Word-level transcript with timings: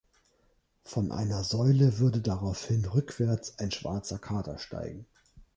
Von 0.83 1.11
einer 1.11 1.43
Säule 1.43 1.99
würde 1.99 2.21
daraufhin 2.21 2.83
rückwärts 2.85 3.59
ein 3.59 3.69
schwarzer 3.69 4.17
Kater 4.17 4.57
steigen. 4.57 5.05